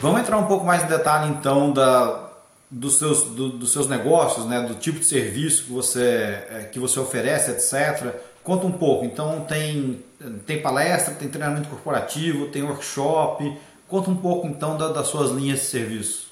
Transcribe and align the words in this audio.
Vamos 0.00 0.20
entrar 0.20 0.38
um 0.38 0.46
pouco 0.46 0.64
mais 0.64 0.84
em 0.84 0.86
detalhe 0.86 1.28
então 1.30 1.72
da, 1.72 2.30
dos, 2.70 2.98
seus, 2.98 3.24
do, 3.24 3.48
dos 3.48 3.72
seus 3.72 3.88
negócios, 3.88 4.46
né, 4.46 4.60
do 4.60 4.76
tipo 4.76 5.00
de 5.00 5.04
serviço 5.04 5.64
que 5.64 5.72
você, 5.72 6.44
é, 6.50 6.68
que 6.72 6.78
você 6.78 7.00
oferece, 7.00 7.50
etc. 7.50 8.14
Conta 8.44 8.66
um 8.66 8.72
pouco. 8.72 9.04
Então 9.04 9.44
tem, 9.44 10.02
tem 10.46 10.62
palestra, 10.62 11.14
tem 11.14 11.28
treinamento 11.28 11.68
corporativo, 11.68 12.46
tem 12.46 12.62
workshop. 12.62 13.52
Conta 13.88 14.10
um 14.10 14.16
pouco 14.16 14.46
então 14.46 14.76
da, 14.76 14.88
das 14.88 15.08
suas 15.08 15.32
linhas 15.32 15.60
de 15.60 15.66
serviço. 15.66 16.28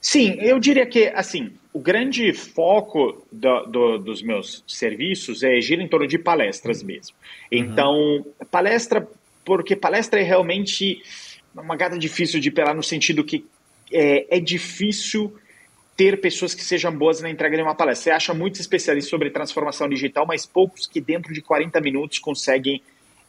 Sim, 0.00 0.36
eu 0.38 0.60
diria 0.60 0.86
que 0.86 1.08
assim 1.08 1.52
o 1.72 1.80
grande 1.80 2.32
foco 2.32 3.26
do, 3.32 3.66
do, 3.66 3.98
dos 3.98 4.22
meus 4.22 4.62
serviços 4.66 5.42
é 5.42 5.60
gira 5.60 5.82
em 5.82 5.88
torno 5.88 6.06
de 6.06 6.18
palestras 6.18 6.84
mesmo. 6.84 7.16
Então 7.50 7.92
uhum. 7.92 8.24
palestra 8.48 9.06
porque 9.44 9.74
palestra 9.74 10.20
é 10.20 10.22
realmente 10.22 11.02
uma 11.62 11.76
gata 11.76 11.98
difícil 11.98 12.40
de 12.40 12.50
pelar 12.50 12.74
no 12.74 12.82
sentido 12.82 13.24
que 13.24 13.44
é, 13.92 14.36
é 14.36 14.40
difícil 14.40 15.34
ter 15.96 16.20
pessoas 16.20 16.54
que 16.54 16.62
sejam 16.62 16.92
boas 16.92 17.20
na 17.20 17.30
entrega 17.30 17.56
de 17.56 17.62
uma 17.62 17.74
palestra. 17.74 18.04
Você 18.04 18.10
acha 18.10 18.34
muitos 18.34 18.60
especialistas 18.60 19.08
sobre 19.08 19.30
transformação 19.30 19.88
digital, 19.88 20.26
mas 20.26 20.44
poucos 20.44 20.86
que 20.86 21.00
dentro 21.00 21.32
de 21.32 21.40
40 21.40 21.80
minutos 21.80 22.18
conseguem 22.18 22.82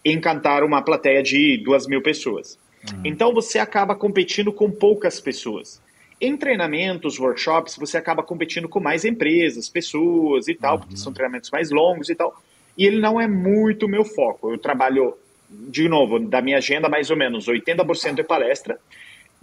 encantar 0.04 0.64
uma 0.64 0.82
plateia 0.82 1.24
de 1.24 1.58
duas 1.64 1.88
mil 1.88 2.02
pessoas. 2.02 2.60
Uhum. 2.92 3.02
Então 3.06 3.34
você 3.34 3.58
acaba 3.60 3.96
competindo 3.96 4.52
com 4.52 4.70
poucas 4.70 5.20
pessoas. 5.20 5.82
Em 6.20 6.36
treinamentos, 6.36 7.20
workshops, 7.20 7.78
você 7.78 7.98
acaba 7.98 8.24
competindo 8.24 8.68
com 8.68 8.80
mais 8.80 9.06
empresas, 9.06 9.70
pessoas 9.70 10.48
e 10.48 10.56
tal, 10.56 10.76
uhum. 10.76 10.80
porque 10.82 10.98
são 10.98 11.14
treinamentos 11.14 11.50
mais 11.52 11.72
longos 11.72 12.10
e 12.10 12.16
tal. 12.16 12.36
E 12.78 12.86
ele 12.86 13.00
não 13.00 13.20
é 13.20 13.28
muito 13.28 13.88
meu 13.88 14.04
foco. 14.04 14.52
Eu 14.52 14.58
trabalho 14.58 15.16
de 15.50 15.88
novo, 15.88 16.20
da 16.20 16.42
minha 16.42 16.58
agenda, 16.58 16.90
mais 16.90 17.10
ou 17.10 17.18
menos 17.18 17.48
80% 17.48 18.20
é 18.20 18.24
palestra, 18.24 18.80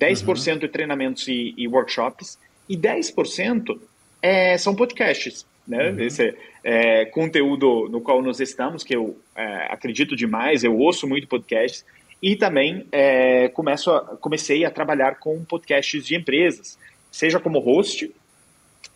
10% 0.00 0.58
uhum. 0.58 0.64
é 0.64 0.68
treinamentos 0.68 1.28
e, 1.28 1.54
e, 1.56 1.66
workshops, 1.68 2.38
e 2.68 2.76
10% 2.76 3.78
é, 4.22 4.58
são 4.58 4.74
podcasts. 4.74 5.46
Né? 5.66 5.90
Uhum. 5.90 6.00
Esse 6.00 6.34
é, 6.62 7.06
conteúdo 7.06 7.88
no 7.88 8.00
qual 8.00 8.22
nós 8.22 8.40
estamos, 8.40 8.84
que 8.84 8.94
eu 8.94 9.18
é, 9.34 9.72
acredito 9.72 10.14
demais, 10.14 10.62
eu 10.62 10.76
ouço 10.76 11.06
muito 11.06 11.26
podcasts, 11.26 11.84
e 12.22 12.36
também 12.36 12.86
é, 12.90 13.48
começo 13.48 13.90
a, 13.90 14.16
comecei 14.16 14.64
a 14.64 14.70
trabalhar 14.70 15.16
com 15.18 15.44
podcasts 15.44 16.06
de 16.06 16.16
empresas, 16.16 16.78
seja 17.10 17.38
como 17.38 17.58
host, 17.58 18.12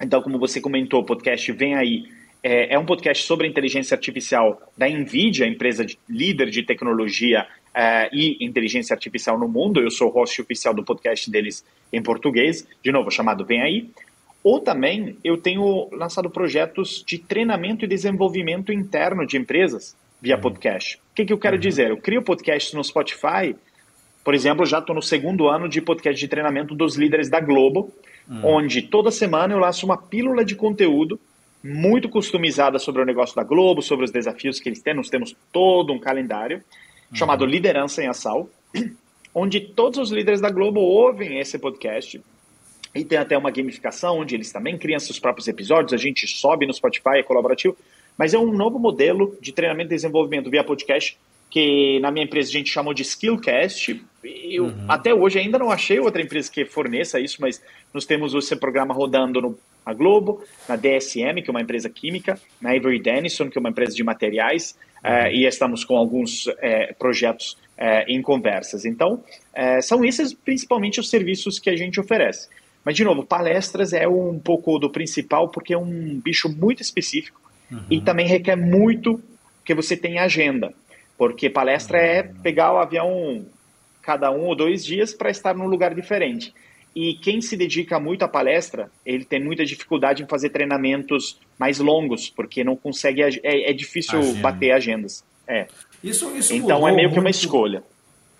então, 0.00 0.22
como 0.22 0.38
você 0.38 0.60
comentou, 0.60 1.00
o 1.00 1.04
podcast 1.04 1.50
vem 1.52 1.74
aí 1.74 2.04
é, 2.42 2.74
é 2.74 2.78
um 2.78 2.84
podcast 2.84 3.24
sobre 3.24 3.46
inteligência 3.46 3.94
artificial 3.94 4.60
da 4.76 4.88
NVIDIA, 4.88 5.46
empresa 5.46 5.84
de, 5.84 5.98
líder 6.08 6.50
de 6.50 6.62
tecnologia 6.62 7.46
é, 7.74 8.08
e 8.12 8.44
inteligência 8.44 8.94
artificial 8.94 9.38
no 9.38 9.48
mundo. 9.48 9.80
Eu 9.80 9.90
sou 9.90 10.08
host 10.08 10.40
oficial 10.40 10.74
do 10.74 10.84
podcast 10.84 11.30
deles 11.30 11.64
em 11.92 12.02
português, 12.02 12.66
de 12.82 12.92
novo, 12.92 13.10
chamado 13.10 13.44
Vem 13.44 13.62
Aí. 13.62 13.90
Ou 14.42 14.60
também 14.60 15.16
eu 15.24 15.36
tenho 15.36 15.88
lançado 15.92 16.30
projetos 16.30 17.02
de 17.06 17.18
treinamento 17.18 17.84
e 17.84 17.88
desenvolvimento 17.88 18.72
interno 18.72 19.26
de 19.26 19.36
empresas 19.36 19.96
via 20.20 20.36
uhum. 20.36 20.42
podcast. 20.42 20.96
O 20.96 21.14
que, 21.14 21.24
que 21.24 21.32
eu 21.32 21.38
quero 21.38 21.56
uhum. 21.56 21.60
dizer? 21.60 21.90
Eu 21.90 21.96
crio 21.96 22.22
podcasts 22.22 22.72
no 22.72 22.82
Spotify, 22.84 23.54
por 24.24 24.34
exemplo, 24.34 24.66
já 24.66 24.78
estou 24.78 24.94
no 24.94 25.02
segundo 25.02 25.48
ano 25.48 25.68
de 25.68 25.80
podcast 25.80 26.20
de 26.20 26.28
treinamento 26.28 26.74
dos 26.74 26.96
líderes 26.96 27.30
da 27.30 27.40
Globo, 27.40 27.90
uhum. 28.28 28.56
onde 28.56 28.82
toda 28.82 29.10
semana 29.10 29.54
eu 29.54 29.58
lanço 29.58 29.86
uma 29.86 29.96
pílula 29.96 30.44
de 30.44 30.54
conteúdo 30.54 31.18
muito 31.68 32.08
customizada 32.08 32.78
sobre 32.78 33.02
o 33.02 33.04
negócio 33.04 33.36
da 33.36 33.44
Globo, 33.44 33.82
sobre 33.82 34.04
os 34.04 34.10
desafios 34.10 34.58
que 34.58 34.68
eles 34.68 34.80
têm. 34.80 34.94
Nós 34.94 35.10
temos 35.10 35.36
todo 35.52 35.92
um 35.92 35.98
calendário 35.98 36.58
uhum. 36.58 37.16
chamado 37.16 37.44
Liderança 37.44 38.02
em 38.02 38.08
Ação, 38.08 38.48
onde 39.34 39.60
todos 39.60 39.98
os 39.98 40.10
líderes 40.10 40.40
da 40.40 40.50
Globo 40.50 40.80
ouvem 40.80 41.38
esse 41.38 41.58
podcast. 41.58 42.20
E 42.94 43.04
tem 43.04 43.18
até 43.18 43.36
uma 43.36 43.50
gamificação 43.50 44.18
onde 44.18 44.34
eles 44.34 44.50
também 44.50 44.78
criam 44.78 44.98
seus 44.98 45.18
próprios 45.18 45.46
episódios, 45.46 45.92
a 45.92 45.98
gente 45.98 46.26
sobe 46.26 46.66
no 46.66 46.72
Spotify, 46.72 47.18
é 47.18 47.22
colaborativo. 47.22 47.76
Mas 48.16 48.34
é 48.34 48.38
um 48.38 48.52
novo 48.52 48.78
modelo 48.78 49.36
de 49.40 49.52
treinamento 49.52 49.92
e 49.92 49.94
desenvolvimento 49.94 50.50
via 50.50 50.64
podcast 50.64 51.16
que 51.50 51.98
na 52.00 52.10
minha 52.10 52.24
empresa 52.24 52.48
a 52.48 52.52
gente 52.52 52.70
chamou 52.70 52.92
de 52.92 53.02
Skillcast. 53.02 54.02
Eu 54.22 54.64
uhum. 54.64 54.84
até 54.88 55.14
hoje 55.14 55.38
ainda 55.38 55.58
não 55.58 55.70
achei 55.70 55.98
outra 55.98 56.20
empresa 56.20 56.50
que 56.50 56.64
forneça 56.64 57.20
isso, 57.20 57.38
mas 57.40 57.62
nós 57.92 58.04
temos 58.04 58.34
esse 58.34 58.56
programa 58.56 58.92
rodando 58.92 59.40
no 59.40 59.58
a 59.88 59.94
Globo, 59.94 60.44
na 60.68 60.76
DSM, 60.76 61.40
que 61.42 61.48
é 61.48 61.50
uma 61.50 61.62
empresa 61.62 61.88
química, 61.88 62.38
na 62.60 62.76
Avery 62.76 63.00
Dennison, 63.00 63.48
que 63.48 63.56
é 63.56 63.60
uma 63.60 63.70
empresa 63.70 63.96
de 63.96 64.04
materiais, 64.04 64.76
uh, 65.02 65.28
e 65.32 65.46
estamos 65.46 65.82
com 65.82 65.96
alguns 65.96 66.46
uh, 66.46 66.54
projetos 66.98 67.56
uh, 67.78 68.04
em 68.06 68.20
conversas. 68.20 68.84
Então, 68.84 69.24
são 69.82 70.04
esses 70.04 70.34
principalmente 70.34 71.00
os 71.00 71.08
serviços 71.08 71.58
que 71.58 71.70
a 71.70 71.76
gente 71.76 71.98
oferece. 71.98 72.48
Mas, 72.84 72.96
de 72.96 73.02
novo, 73.02 73.24
palestras 73.24 73.94
é 73.94 74.06
um 74.06 74.38
pouco 74.38 74.78
do 74.78 74.90
principal, 74.90 75.48
porque 75.48 75.72
é 75.72 75.78
um 75.78 76.20
bicho 76.22 76.48
muito 76.48 76.82
específico 76.82 77.40
uhum. 77.72 77.80
e 77.90 78.00
também 78.00 78.26
requer 78.26 78.56
muito 78.56 79.20
que 79.64 79.74
você 79.74 79.96
tenha 79.96 80.22
agenda, 80.22 80.72
porque 81.18 81.50
palestra 81.50 81.98
é 81.98 82.22
uhum. 82.22 82.40
pegar 82.40 82.72
o 82.72 82.78
avião 82.78 83.44
cada 84.00 84.30
um 84.30 84.46
ou 84.46 84.56
dois 84.56 84.84
dias 84.84 85.12
para 85.12 85.30
estar 85.30 85.54
num 85.54 85.66
lugar 85.66 85.94
diferente. 85.94 86.54
E 86.96 87.14
quem 87.14 87.40
se 87.40 87.56
dedica 87.56 88.00
muito 88.00 88.22
à 88.22 88.28
palestra, 88.28 88.90
ele 89.04 89.24
tem 89.24 89.42
muita 89.42 89.64
dificuldade 89.64 90.22
em 90.22 90.26
fazer 90.26 90.48
treinamentos 90.48 91.38
mais 91.58 91.78
longos, 91.78 92.30
porque 92.30 92.64
não 92.64 92.74
consegue, 92.74 93.22
é, 93.22 93.70
é 93.70 93.72
difícil 93.72 94.18
Agenda. 94.18 94.40
bater 94.40 94.70
agendas. 94.70 95.24
É. 95.46 95.66
Isso, 96.02 96.34
isso 96.36 96.54
então 96.54 96.88
é 96.88 96.92
meio 96.92 97.12
que 97.12 97.18
uma 97.18 97.30
escolha. 97.30 97.82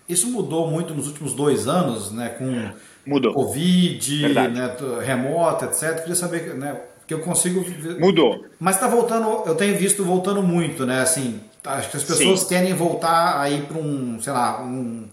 Isso 0.07 0.27
mudou 0.31 0.67
muito 0.67 0.93
nos 0.93 1.07
últimos 1.07 1.33
dois 1.33 1.67
anos, 1.67 2.11
né? 2.11 2.29
Com 2.29 2.71
mudou. 3.05 3.33
Covid, 3.33 4.33
né, 4.33 4.75
remoto, 5.05 5.65
etc. 5.65 5.99
Queria 5.99 6.15
saber, 6.15 6.55
né? 6.55 6.79
Que 7.07 7.13
eu 7.13 7.19
consigo. 7.19 7.63
Mudou. 7.99 8.45
Mas 8.59 8.75
está 8.75 8.87
voltando, 8.87 9.43
eu 9.45 9.55
tenho 9.55 9.75
visto 9.77 10.03
voltando 10.03 10.41
muito, 10.41 10.85
né? 10.85 11.01
Assim, 11.01 11.39
acho 11.63 11.91
que 11.91 11.97
as 11.97 12.03
pessoas 12.03 12.41
Sim. 12.41 12.47
querem 12.47 12.73
voltar 12.73 13.39
aí 13.39 13.61
para 13.61 13.77
um, 13.77 14.21
sei 14.21 14.33
lá, 14.33 14.61
um 14.61 15.07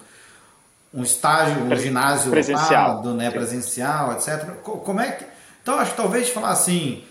um 0.97 1.03
estágio, 1.03 1.63
um 1.63 1.77
ginásio 1.77 2.31
presencial, 2.31 2.97
lotado, 2.97 3.15
né, 3.15 3.31
presencial, 3.31 4.13
etc. 4.15 4.51
Como 4.63 4.99
é 4.99 5.13
que, 5.13 5.25
então 5.63 5.75
acho 5.79 5.91
que 5.91 5.97
talvez 5.99 6.31
falar 6.31 6.51
assim, 6.51 7.05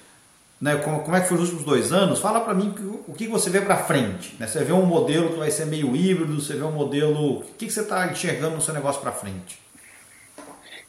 né, 0.59 0.77
como, 0.77 1.01
como 1.01 1.15
é 1.15 1.21
que 1.21 1.27
foi 1.27 1.37
os 1.37 1.43
últimos 1.43 1.63
dois 1.63 1.93
anos, 1.93 2.19
fala 2.19 2.41
para 2.41 2.55
mim 2.55 2.73
o 3.07 3.13
que 3.13 3.27
você 3.27 3.49
vê 3.49 3.61
para 3.61 3.77
frente. 3.77 4.35
Né? 4.39 4.47
Você 4.47 4.63
vê 4.63 4.73
um 4.73 4.87
modelo 4.87 5.29
que 5.29 5.37
vai 5.37 5.51
ser 5.51 5.65
meio 5.67 5.95
híbrido, 5.95 6.41
você 6.41 6.55
vê 6.55 6.63
um 6.63 6.71
modelo, 6.71 7.39
o 7.39 7.43
que, 7.59 7.67
que 7.67 7.71
você 7.71 7.81
está 7.81 8.07
enxergando 8.07 8.55
no 8.55 8.61
seu 8.61 8.73
negócio 8.73 8.99
para 8.99 9.11
frente? 9.11 9.59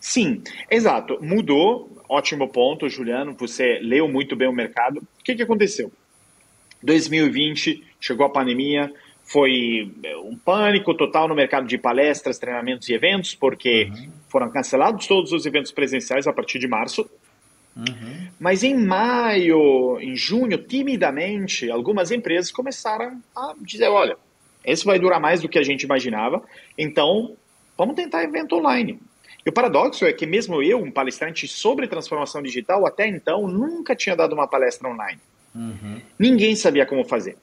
Sim, 0.00 0.42
exato. 0.70 1.18
Mudou, 1.20 2.02
ótimo 2.08 2.48
ponto, 2.48 2.88
Juliano. 2.88 3.34
Você 3.40 3.80
leu 3.82 4.06
muito 4.08 4.36
bem 4.36 4.48
o 4.48 4.52
mercado. 4.52 4.98
O 4.98 5.24
que, 5.24 5.34
que 5.34 5.42
aconteceu? 5.42 5.90
2020 6.82 7.84
chegou 8.06 8.26
a 8.26 8.30
pandemia, 8.30 8.92
foi 9.24 9.92
é, 10.04 10.16
um 10.16 10.36
pânico 10.36 10.94
total 10.94 11.26
no 11.26 11.34
mercado 11.34 11.66
de 11.66 11.76
palestras, 11.76 12.38
treinamentos 12.38 12.88
e 12.88 12.94
eventos, 12.94 13.34
porque 13.34 13.90
uhum. 13.90 14.10
foram 14.28 14.50
cancelados 14.50 15.06
todos 15.06 15.32
os 15.32 15.44
eventos 15.44 15.72
presenciais 15.72 16.26
a 16.26 16.32
partir 16.32 16.58
de 16.58 16.68
março. 16.68 17.08
Uhum. 17.76 18.28
Mas 18.38 18.62
em 18.62 18.74
maio, 18.74 19.98
em 20.00 20.16
junho, 20.16 20.56
timidamente, 20.56 21.70
algumas 21.70 22.10
empresas 22.10 22.50
começaram 22.50 23.20
a 23.34 23.54
dizer: 23.60 23.88
olha, 23.88 24.16
esse 24.64 24.84
vai 24.84 24.98
durar 24.98 25.20
mais 25.20 25.42
do 25.42 25.48
que 25.48 25.58
a 25.58 25.62
gente 25.62 25.82
imaginava, 25.82 26.42
então 26.78 27.36
vamos 27.76 27.96
tentar 27.96 28.22
evento 28.22 28.56
online. 28.56 28.98
E 29.44 29.48
o 29.48 29.52
paradoxo 29.52 30.04
é 30.04 30.12
que 30.12 30.26
mesmo 30.26 30.62
eu, 30.62 30.78
um 30.78 30.90
palestrante 30.90 31.46
sobre 31.46 31.86
transformação 31.86 32.42
digital, 32.42 32.86
até 32.86 33.06
então 33.06 33.46
nunca 33.46 33.94
tinha 33.94 34.16
dado 34.16 34.32
uma 34.32 34.48
palestra 34.48 34.88
online. 34.88 35.20
Uhum. 35.54 36.00
Ninguém 36.18 36.56
sabia 36.56 36.86
como 36.86 37.04
fazer. 37.04 37.36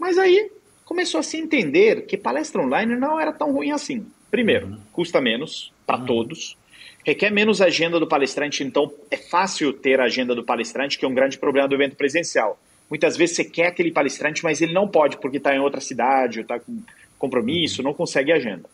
Mas 0.00 0.16
aí 0.16 0.50
começou 0.86 1.20
a 1.20 1.22
se 1.22 1.36
entender 1.36 2.06
que 2.06 2.16
palestra 2.16 2.62
online 2.62 2.96
não 2.96 3.20
era 3.20 3.32
tão 3.34 3.52
ruim 3.52 3.70
assim. 3.70 4.06
Primeiro, 4.30 4.66
uhum. 4.66 4.78
custa 4.90 5.20
menos 5.20 5.70
para 5.86 6.00
uhum. 6.00 6.06
todos, 6.06 6.56
requer 7.04 7.30
menos 7.30 7.60
agenda 7.60 8.00
do 8.00 8.06
palestrante, 8.06 8.64
então 8.64 8.90
é 9.10 9.18
fácil 9.18 9.74
ter 9.74 10.00
a 10.00 10.04
agenda 10.04 10.34
do 10.34 10.42
palestrante, 10.42 10.98
que 10.98 11.04
é 11.04 11.08
um 11.08 11.14
grande 11.14 11.38
problema 11.38 11.68
do 11.68 11.74
evento 11.74 11.96
presencial. 11.96 12.58
Muitas 12.88 13.16
vezes 13.16 13.36
você 13.36 13.44
quer 13.44 13.66
aquele 13.66 13.92
palestrante, 13.92 14.42
mas 14.42 14.62
ele 14.62 14.72
não 14.72 14.88
pode 14.88 15.18
porque 15.18 15.36
está 15.36 15.54
em 15.54 15.60
outra 15.60 15.80
cidade, 15.80 16.38
ou 16.38 16.42
está 16.42 16.58
com 16.58 16.82
compromisso, 17.18 17.82
uhum. 17.82 17.88
não 17.88 17.94
consegue 17.94 18.32
agenda. 18.32 18.64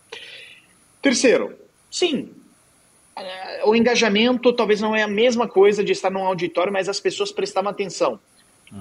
Terceiro, 1.02 1.58
sim, 1.90 2.30
eh, 3.18 3.62
o 3.64 3.74
engajamento 3.74 4.52
talvez 4.52 4.80
não 4.80 4.94
é 4.94 5.02
a 5.02 5.08
mesma 5.08 5.48
coisa 5.48 5.82
de 5.82 5.90
estar 5.90 6.10
num 6.10 6.24
auditório, 6.24 6.72
mas 6.72 6.88
as 6.88 7.00
pessoas 7.00 7.32
prestavam 7.32 7.70
atenção. 7.70 8.20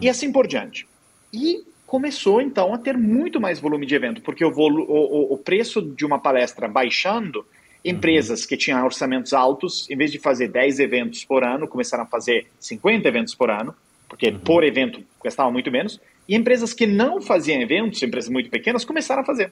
E 0.01 0.09
assim 0.09 0.31
por 0.31 0.47
diante. 0.47 0.87
E 1.33 1.63
começou 1.85 2.41
então 2.41 2.73
a 2.73 2.77
ter 2.77 2.97
muito 2.97 3.39
mais 3.39 3.59
volume 3.59 3.85
de 3.85 3.95
evento, 3.95 4.21
porque 4.21 4.43
o, 4.43 4.51
o, 4.51 5.33
o 5.33 5.37
preço 5.37 5.81
de 5.81 6.05
uma 6.05 6.19
palestra 6.19 6.67
baixando, 6.67 7.45
empresas 7.83 8.41
uhum. 8.41 8.47
que 8.47 8.57
tinham 8.57 8.83
orçamentos 8.83 9.33
altos, 9.33 9.89
em 9.89 9.95
vez 9.95 10.11
de 10.11 10.19
fazer 10.19 10.47
10 10.47 10.79
eventos 10.79 11.23
por 11.23 11.43
ano, 11.43 11.67
começaram 11.67 12.03
a 12.03 12.07
fazer 12.07 12.47
50 12.59 13.07
eventos 13.07 13.35
por 13.35 13.51
ano, 13.51 13.75
porque 14.09 14.29
uhum. 14.29 14.39
por 14.39 14.63
evento 14.63 15.03
gastavam 15.23 15.51
muito 15.51 15.71
menos, 15.71 15.99
e 16.27 16.35
empresas 16.35 16.73
que 16.73 16.87
não 16.87 17.21
faziam 17.21 17.61
eventos, 17.61 18.01
empresas 18.01 18.29
muito 18.29 18.49
pequenas, 18.49 18.83
começaram 18.83 19.21
a 19.21 19.25
fazer. 19.25 19.51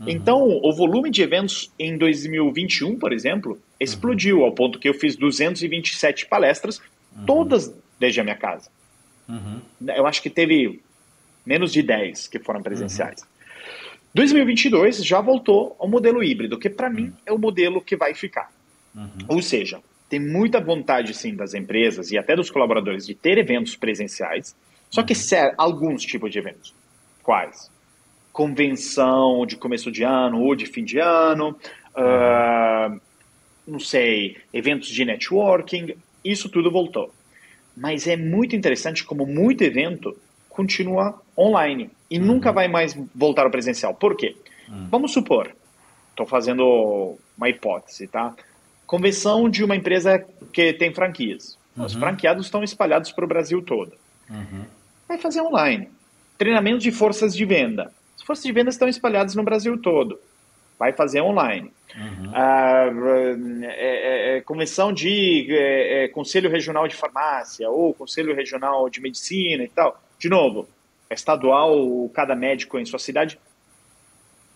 Uhum. 0.00 0.08
Então, 0.08 0.42
o 0.42 0.72
volume 0.72 1.10
de 1.10 1.22
eventos 1.22 1.70
em 1.78 1.96
2021, 1.96 2.98
por 2.98 3.12
exemplo, 3.12 3.60
explodiu 3.78 4.38
uhum. 4.38 4.44
ao 4.44 4.52
ponto 4.52 4.78
que 4.78 4.88
eu 4.88 4.94
fiz 4.94 5.16
227 5.16 6.26
palestras, 6.26 6.78
uhum. 7.14 7.26
todas 7.26 7.74
desde 8.00 8.20
a 8.20 8.24
minha 8.24 8.36
casa. 8.36 8.70
Uhum. 9.28 9.60
Eu 9.94 10.06
acho 10.06 10.22
que 10.22 10.30
teve 10.30 10.80
menos 11.44 11.72
de 11.72 11.82
10 11.82 12.28
que 12.28 12.38
foram 12.38 12.62
presenciais. 12.62 13.22
2022 14.14 14.98
uhum. 14.98 15.04
já 15.04 15.20
voltou 15.20 15.76
ao 15.78 15.88
modelo 15.88 16.22
híbrido, 16.22 16.58
que 16.58 16.70
para 16.70 16.88
mim 16.88 17.12
é 17.26 17.32
o 17.32 17.38
modelo 17.38 17.80
que 17.80 17.96
vai 17.96 18.14
ficar. 18.14 18.50
Uhum. 18.94 19.08
Ou 19.28 19.42
seja, 19.42 19.80
tem 20.08 20.20
muita 20.20 20.60
vontade 20.60 21.12
sim 21.14 21.34
das 21.34 21.54
empresas 21.54 22.12
e 22.12 22.18
até 22.18 22.36
dos 22.36 22.50
colaboradores 22.50 23.06
de 23.06 23.14
ter 23.14 23.38
eventos 23.38 23.74
presenciais, 23.74 24.54
só 24.88 25.02
que 25.02 25.14
ser 25.14 25.54
alguns 25.58 26.02
tipos 26.02 26.30
de 26.30 26.38
eventos. 26.38 26.72
Quais? 27.22 27.70
Convenção 28.32 29.44
de 29.46 29.56
começo 29.56 29.90
de 29.90 30.04
ano 30.04 30.40
ou 30.40 30.54
de 30.54 30.66
fim 30.66 30.84
de 30.84 30.98
ano, 30.98 31.56
uh, 31.96 33.00
não 33.66 33.80
sei, 33.80 34.36
eventos 34.52 34.88
de 34.88 35.04
networking, 35.04 35.96
isso 36.24 36.48
tudo 36.48 36.70
voltou. 36.70 37.12
Mas 37.76 38.06
é 38.06 38.16
muito 38.16 38.54
interessante 38.54 39.02
como 39.02 39.26
muito 39.26 39.62
evento 39.64 40.16
continua 40.54 41.20
online 41.36 41.90
e 42.10 42.18
uhum. 42.18 42.26
nunca 42.26 42.52
vai 42.52 42.68
mais 42.68 42.96
voltar 43.14 43.44
ao 43.44 43.50
presencial. 43.50 43.94
Por 43.94 44.16
quê? 44.16 44.36
Uhum. 44.68 44.88
Vamos 44.90 45.12
supor, 45.12 45.50
estou 46.10 46.24
fazendo 46.24 47.16
uma 47.36 47.48
hipótese, 47.48 48.06
tá? 48.06 48.34
Convenção 48.86 49.48
de 49.50 49.64
uma 49.64 49.74
empresa 49.74 50.24
que 50.52 50.72
tem 50.72 50.94
franquias. 50.94 51.58
Uhum. 51.76 51.84
Os 51.84 51.94
franqueados 51.94 52.46
estão 52.46 52.62
espalhados 52.62 53.10
para 53.10 53.24
o 53.24 53.28
Brasil 53.28 53.60
todo. 53.62 53.92
Uhum. 54.30 54.64
Vai 55.08 55.18
fazer 55.18 55.40
online. 55.42 55.88
Treinamento 56.38 56.78
de 56.78 56.92
forças 56.92 57.34
de 57.34 57.44
venda. 57.44 57.92
As 58.16 58.22
forças 58.22 58.44
de 58.44 58.52
venda 58.52 58.70
estão 58.70 58.88
espalhadas 58.88 59.34
no 59.34 59.42
Brasil 59.42 59.76
todo. 59.78 60.18
Vai 60.78 60.92
fazer 60.92 61.20
online. 61.20 61.72
Uhum. 61.96 62.30
Ah, 62.32 62.86
é, 63.62 64.34
é, 64.34 64.36
é 64.36 64.40
convenção 64.40 64.92
de 64.92 65.46
é, 65.50 66.04
é, 66.04 66.08
Conselho 66.08 66.50
Regional 66.50 66.86
de 66.86 66.94
Farmácia 66.94 67.68
ou 67.68 67.94
Conselho 67.94 68.34
Regional 68.34 68.88
de 68.88 69.00
Medicina 69.00 69.64
e 69.64 69.68
tal. 69.68 70.00
De 70.18 70.28
novo, 70.28 70.68
é 71.10 71.14
estadual, 71.14 72.08
cada 72.14 72.34
médico 72.34 72.78
em 72.78 72.84
sua 72.84 72.98
cidade 72.98 73.38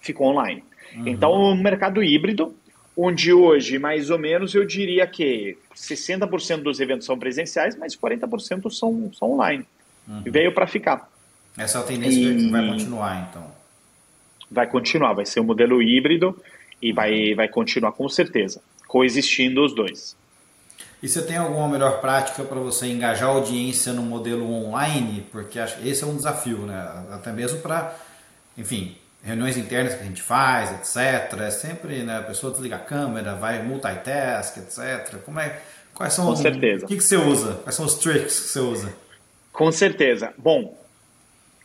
ficou 0.01 0.29
online. 0.29 0.65
Uhum. 0.95 1.09
Então, 1.09 1.33
o 1.33 1.55
mercado 1.55 2.03
híbrido, 2.03 2.55
onde 2.97 3.33
hoje, 3.33 3.79
mais 3.79 4.11
ou 4.11 4.19
menos, 4.19 4.55
eu 4.55 4.65
diria 4.65 5.07
que 5.07 5.57
60% 5.75 6.63
dos 6.63 6.81
eventos 6.81 7.07
são 7.07 7.19
presenciais, 7.19 7.77
mas 7.77 7.97
40% 7.97 8.71
são, 8.71 9.13
são 9.13 9.33
online. 9.33 9.65
Uhum. 10.07 10.23
E 10.25 10.31
veio 10.31 10.53
para 10.53 10.67
ficar. 10.67 11.11
Essa 11.57 11.79
é 11.79 11.81
a 11.81 11.85
tendência 11.85 12.21
e... 12.21 12.37
que 12.37 12.51
vai 12.51 12.69
continuar, 12.69 13.29
então. 13.29 13.59
Vai 14.51 14.67
continuar, 14.67 15.13
vai 15.13 15.27
ser 15.27 15.41
um 15.41 15.45
modelo 15.45 15.83
híbrido 15.83 16.41
e 16.81 16.93
vai, 16.93 17.35
vai 17.35 17.49
continuar 17.49 17.93
com 17.93 18.09
certeza, 18.09 18.63
coexistindo 18.87 19.63
os 19.63 19.75
dois. 19.75 20.17
E 21.03 21.09
você 21.09 21.23
tem 21.23 21.37
alguma 21.37 21.69
melhor 21.69 22.01
prática 22.01 22.43
para 22.43 22.59
você 22.59 22.89
engajar 22.89 23.29
a 23.29 23.33
audiência 23.33 23.93
no 23.93 24.03
modelo 24.03 24.51
online? 24.51 25.25
Porque 25.31 25.59
esse 25.59 26.03
é 26.03 26.07
um 26.07 26.17
desafio, 26.17 26.59
né? 26.59 27.07
Até 27.13 27.31
mesmo 27.31 27.61
para, 27.61 27.95
enfim, 28.57 28.97
reuniões 29.23 29.57
internas 29.57 29.95
que 29.95 30.03
a 30.03 30.07
gente 30.07 30.23
faz, 30.23 30.73
etc. 30.73 31.41
É 31.41 31.51
sempre, 31.51 32.03
né, 32.03 32.19
a 32.19 32.23
pessoa 32.23 32.53
desliga 32.53 32.77
a 32.77 32.81
câmera, 32.81 33.35
vai 33.35 33.63
multitask, 33.63 34.57
etc. 34.57 35.21
Como 35.25 35.39
é, 35.39 35.61
quais 35.95 36.15
são 36.15 36.27
Com 36.27 36.37
certeza. 36.37 36.85
O 36.85 36.89
que, 36.89 36.97
que 36.97 37.05
você 37.05 37.17
usa? 37.17 37.55
Quais 37.63 37.75
são 37.75 37.87
os 37.87 37.95
tricks 37.95 38.41
que 38.41 38.49
você 38.49 38.61
usa? 38.61 38.95
Com 39.53 39.71
certeza. 39.71 40.33
Bom, 40.37 40.77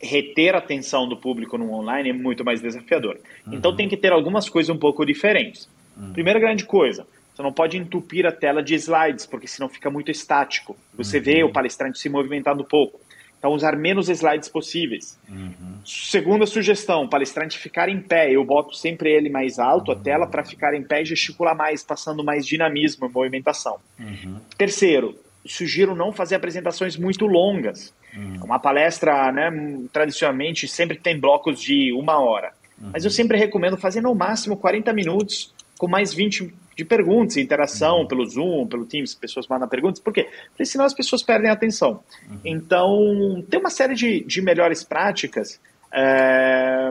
reter 0.00 0.54
a 0.54 0.58
atenção 0.58 1.08
do 1.08 1.16
público 1.16 1.56
no 1.56 1.72
online 1.72 2.10
é 2.10 2.12
muito 2.12 2.44
mais 2.44 2.60
desafiador. 2.60 3.18
Uhum. 3.46 3.54
Então 3.54 3.74
tem 3.74 3.88
que 3.88 3.96
ter 3.96 4.12
algumas 4.12 4.48
coisas 4.48 4.74
um 4.74 4.78
pouco 4.78 5.04
diferentes. 5.04 5.68
Uhum. 5.96 6.12
Primeira 6.12 6.38
grande 6.38 6.64
coisa, 6.64 7.06
você 7.34 7.42
não 7.42 7.52
pode 7.52 7.76
entupir 7.76 8.24
a 8.26 8.32
tela 8.32 8.62
de 8.62 8.74
slides, 8.76 9.26
porque 9.26 9.48
senão 9.48 9.68
fica 9.68 9.90
muito 9.90 10.10
estático. 10.10 10.76
Você 10.96 11.18
uhum. 11.18 11.24
vê 11.24 11.44
o 11.44 11.52
palestrante 11.52 11.98
se 11.98 12.08
movimentando 12.08 12.64
pouco. 12.64 13.00
Então, 13.36 13.52
usar 13.52 13.76
menos 13.76 14.08
slides 14.08 14.48
possíveis. 14.48 15.18
Uhum. 15.28 15.52
Segunda 15.84 16.46
sugestão, 16.46 17.08
palestrante 17.08 17.58
ficar 17.58 17.90
em 17.90 18.00
pé. 18.00 18.30
Eu 18.30 18.42
boto 18.44 18.74
sempre 18.74 19.10
ele 19.10 19.28
mais 19.28 19.58
alto, 19.58 19.92
a 19.92 19.96
tela, 19.96 20.26
para 20.26 20.44
ficar 20.44 20.74
em 20.74 20.82
pé 20.82 21.02
e 21.02 21.04
gesticular 21.04 21.54
mais, 21.54 21.82
passando 21.82 22.24
mais 22.24 22.46
dinamismo 22.46 23.06
e 23.06 23.12
movimentação. 23.12 23.78
Uhum. 23.98 24.38
Terceiro, 24.56 25.18
sugiro 25.44 25.94
não 25.94 26.12
fazer 26.12 26.36
apresentações 26.36 26.96
muito 26.96 27.26
longas. 27.26 27.92
Uhum. 28.16 28.44
Uma 28.44 28.58
palestra, 28.58 29.30
né, 29.32 29.50
tradicionalmente, 29.92 30.68
sempre 30.68 30.96
tem 30.96 31.18
blocos 31.18 31.60
de 31.60 31.92
uma 31.92 32.18
hora. 32.18 32.52
Uhum. 32.80 32.90
Mas 32.92 33.04
eu 33.04 33.10
sempre 33.10 33.36
recomendo 33.36 33.76
fazer 33.76 34.00
no 34.00 34.14
máximo 34.14 34.56
40 34.56 34.92
minutos, 34.92 35.52
com 35.76 35.88
mais 35.88 36.14
20 36.14 36.50
de 36.76 36.84
perguntas, 36.84 37.36
interação 37.36 38.00
uhum. 38.00 38.06
pelo 38.06 38.26
Zoom, 38.26 38.66
pelo 38.66 38.84
Teams, 38.84 39.14
pessoas 39.14 39.46
mandam 39.46 39.68
perguntas. 39.68 40.00
Por 40.00 40.12
quê? 40.12 40.28
Porque 40.48 40.64
senão 40.64 40.84
as 40.84 40.94
pessoas 40.94 41.22
perdem 41.22 41.50
a 41.50 41.52
atenção. 41.52 42.00
Uhum. 42.28 42.38
Então, 42.44 43.44
tem 43.48 43.60
uma 43.60 43.70
série 43.70 43.94
de, 43.94 44.24
de 44.24 44.42
melhores 44.42 44.82
práticas. 44.82 45.60
É... 45.92 46.90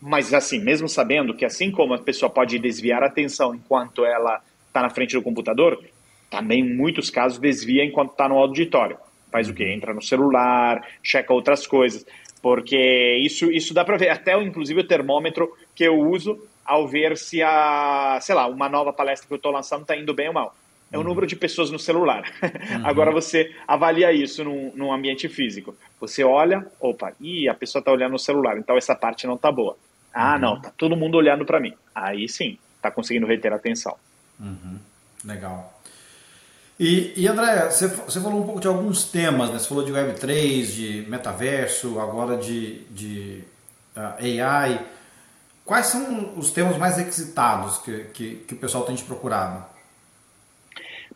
Mas, 0.00 0.32
assim, 0.32 0.60
mesmo 0.60 0.88
sabendo 0.88 1.34
que 1.34 1.44
assim 1.44 1.70
como 1.70 1.94
a 1.94 1.98
pessoa 1.98 2.30
pode 2.30 2.58
desviar 2.58 3.02
a 3.02 3.06
atenção 3.06 3.54
enquanto 3.54 4.04
ela 4.04 4.40
está 4.68 4.82
na 4.82 4.90
frente 4.90 5.14
do 5.14 5.22
computador, 5.22 5.82
também 6.30 6.60
em 6.60 6.76
muitos 6.76 7.10
casos 7.10 7.38
desvia 7.38 7.84
enquanto 7.84 8.12
está 8.12 8.28
no 8.28 8.36
auditório. 8.36 8.96
Faz 9.32 9.48
o 9.48 9.54
quê? 9.54 9.64
Uhum. 9.64 9.72
Entra 9.72 9.94
no 9.94 10.02
celular, 10.02 10.86
checa 11.02 11.32
outras 11.32 11.66
coisas, 11.66 12.06
porque 12.40 13.18
isso, 13.24 13.50
isso 13.50 13.74
dá 13.74 13.84
para 13.84 13.96
ver. 13.96 14.10
Até, 14.10 14.40
inclusive, 14.40 14.80
o 14.80 14.86
termômetro 14.86 15.50
que 15.74 15.84
eu 15.84 15.98
uso 15.98 16.38
ao 16.68 16.86
ver 16.86 17.16
se 17.16 17.42
a, 17.42 18.18
sei 18.20 18.34
lá, 18.34 18.46
uma 18.46 18.68
nova 18.68 18.92
palestra 18.92 19.26
que 19.26 19.32
eu 19.32 19.38
estou 19.38 19.50
lançando 19.50 19.82
está 19.82 19.96
indo 19.96 20.12
bem 20.12 20.28
ou 20.28 20.34
mal. 20.34 20.54
É 20.92 20.96
o 20.96 21.00
uhum. 21.00 21.06
número 21.06 21.26
de 21.26 21.34
pessoas 21.34 21.70
no 21.70 21.78
celular. 21.78 22.30
Uhum. 22.68 22.86
Agora 22.86 23.10
você 23.10 23.54
avalia 23.66 24.12
isso 24.12 24.44
num, 24.44 24.70
num, 24.74 24.92
ambiente 24.92 25.26
físico. 25.26 25.74
Você 25.98 26.22
olha, 26.22 26.66
opa, 26.78 27.14
e 27.18 27.48
a 27.48 27.54
pessoa 27.54 27.80
está 27.80 27.90
olhando 27.90 28.12
no 28.12 28.18
celular, 28.18 28.58
então 28.58 28.76
essa 28.76 28.94
parte 28.94 29.26
não 29.26 29.36
está 29.36 29.50
boa. 29.50 29.74
Ah, 30.12 30.34
uhum. 30.34 30.38
não, 30.38 30.60
tá 30.60 30.70
todo 30.76 30.94
mundo 30.94 31.16
olhando 31.16 31.46
para 31.46 31.58
mim. 31.58 31.72
Aí 31.94 32.28
sim, 32.28 32.58
está 32.76 32.90
conseguindo 32.90 33.26
reter 33.26 33.54
a 33.54 33.56
atenção. 33.56 33.96
Uhum. 34.38 34.78
Legal. 35.24 35.80
E, 36.78 37.14
e 37.16 37.26
André, 37.26 37.70
você, 37.70 37.88
você 37.88 38.20
falou 38.20 38.42
um 38.42 38.44
pouco 38.44 38.60
de 38.60 38.68
alguns 38.68 39.04
temas, 39.04 39.50
né? 39.50 39.58
Você 39.58 39.68
falou 39.68 39.84
de 39.84 39.92
Web3, 39.92 40.62
de 40.66 41.06
metaverso, 41.08 41.98
agora 41.98 42.36
de, 42.36 42.84
de 42.90 43.44
uh, 43.96 44.00
ah, 44.00 44.16
AI. 44.20 44.78
Quais 45.68 45.88
são 45.88 46.32
os 46.38 46.50
temas 46.50 46.78
mais 46.78 46.96
requisitados 46.96 47.76
que, 47.76 48.04
que, 48.14 48.34
que, 48.36 48.54
o 48.54 48.56
pessoal 48.56 48.86
tem 48.86 48.96
te 48.96 49.04
procurado? 49.04 49.66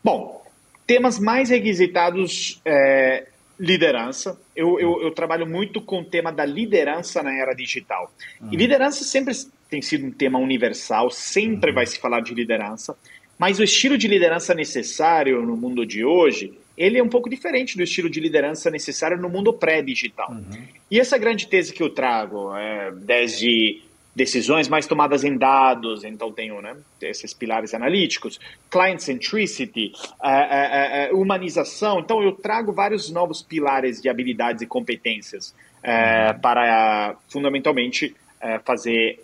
Bom, 0.05 0.45
temas 0.87 1.19
mais 1.19 1.49
requisitados 1.49 2.61
é 2.63 3.29
liderança. 3.59 4.39
Eu, 4.55 4.79
eu, 4.79 5.01
eu, 5.05 5.11
trabalho 5.11 5.47
muito 5.47 5.81
com 5.81 6.01
o 6.01 6.05
tema 6.05 6.31
da 6.31 6.45
liderança 6.45 7.23
na 7.23 7.33
era 7.33 7.55
digital. 7.55 8.13
Uhum. 8.43 8.51
E 8.53 8.57
liderança 8.57 9.05
sempre 9.05 9.35
tem 9.71 9.81
sido 9.81 10.05
um 10.05 10.11
tema 10.11 10.39
universal, 10.39 11.11
sempre 11.11 11.71
uhum. 11.71 11.77
vai 11.77 11.87
se 11.87 11.99
falar 11.99 12.21
de 12.21 12.35
liderança. 12.35 12.95
Mas 13.39 13.59
o 13.59 13.65
estilo 13.65 13.97
de 13.97 14.07
liderança 14.07 14.53
necessário 14.53 15.41
no 15.41 15.57
mundo 15.57 15.87
de 15.87 16.05
hoje, 16.05 16.53
ele 16.77 16.99
é 16.99 17.03
um 17.03 17.09
pouco 17.09 17.31
diferente 17.31 17.75
do 17.75 17.83
estilo 17.83 18.11
de 18.11 18.21
liderança 18.21 18.71
necessário 18.71 19.17
no 19.17 19.31
mundo 19.31 19.51
pré-digital. 19.51 20.31
Uhum. 20.31 20.63
E 20.91 21.01
essa 21.01 21.17
grande 21.17 21.47
tese 21.47 21.73
que 21.73 21.83
eu 21.83 21.89
trago, 21.89 22.55
é, 22.55 22.93
desde 22.93 23.91
decisões 24.15 24.69
mais 24.69 24.87
tomadas 24.87 25.25
em 25.25 25.37
dados, 25.37 26.05
então 26.05 26.31
tenho 26.31 26.61
né, 26.61 26.77
esses 27.01 27.33
pilares 27.33 27.73
analíticos, 27.73 28.39
client 28.71 29.01
centricity, 29.01 29.93
uh, 30.21 31.13
uh, 31.13 31.15
uh, 31.15 31.21
humanização, 31.21 32.01
então 32.01 32.23
eu 32.23 32.33
trago 32.33 32.73
vários 32.73 33.11
novos 33.11 33.43
pilares 33.43 34.01
de 34.03 34.09
habilidades 34.09 34.63
e 34.63 34.67
competências 34.67 35.55
uhum. 35.83 36.41
para 36.41 37.17
fundamentalmente 37.29 38.15
fazer 38.65 39.21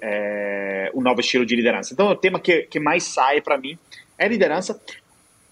um 0.94 1.00
novo 1.00 1.20
estilo 1.20 1.44
de 1.44 1.56
liderança. 1.56 1.92
Então, 1.92 2.06
o 2.06 2.14
tema 2.14 2.38
que, 2.38 2.62
que 2.62 2.78
mais 2.78 3.02
sai 3.02 3.40
para 3.40 3.58
mim 3.58 3.76
é 4.16 4.28
liderança 4.28 4.80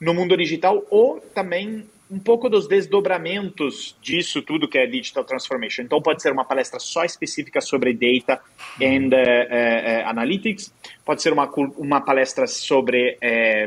no 0.01 0.15
mundo 0.15 0.37
digital 0.37 0.85
ou 0.89 1.21
também 1.35 1.85
um 2.11 2.19
pouco 2.19 2.49
dos 2.49 2.69
desdobramentos 2.69 3.97
disso 4.01 4.41
tudo 4.43 4.69
que 4.69 4.79
é 4.79 4.87
digital 4.87 5.25
transformation. 5.25 5.83
Então 5.83 6.01
pode 6.01 6.23
ser 6.23 6.33
uma 6.33 6.45
palestra 6.45 6.79
só 6.79 7.05
específica 7.05 7.61
sobre 7.61 7.93
data 7.93 8.41
and 8.81 9.09
uh, 9.09 10.05
uh, 10.05 10.09
analytics, 10.09 10.73
pode 11.05 11.23
ser 11.23 11.33
uma, 11.33 11.51
uma 11.77 12.01
palestra 12.01 12.47
sobre 12.47 13.19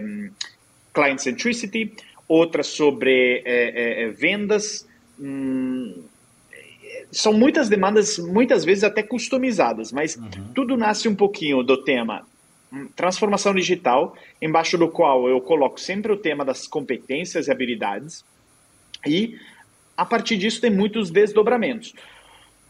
um, 0.01 0.29
client 0.93 1.19
centricity, 1.19 1.93
outra 2.27 2.63
sobre 2.63 3.43
uh, 3.43 4.13
vendas. 4.13 4.87
Hum, 5.19 6.03
são 7.11 7.33
muitas 7.33 7.67
demandas, 7.67 8.19
muitas 8.19 8.63
vezes 8.63 8.83
até 8.83 9.01
customizadas, 9.01 9.91
mas 9.91 10.15
uhum. 10.15 10.29
tudo 10.53 10.77
nasce 10.77 11.07
um 11.07 11.15
pouquinho 11.15 11.63
do 11.63 11.83
tema 11.83 12.25
transformação 12.95 13.53
digital, 13.53 14.15
embaixo 14.41 14.77
do 14.77 14.89
qual 14.89 15.27
eu 15.27 15.41
coloco 15.41 15.79
sempre 15.79 16.11
o 16.11 16.17
tema 16.17 16.45
das 16.45 16.67
competências 16.67 17.47
e 17.47 17.51
habilidades, 17.51 18.23
e 19.05 19.37
a 19.95 20.05
partir 20.05 20.37
disso 20.37 20.61
tem 20.61 20.69
muitos 20.69 21.09
desdobramentos. 21.09 21.93